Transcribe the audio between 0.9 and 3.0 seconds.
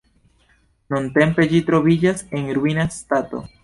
Nuntempe ĝi troviĝas en ruina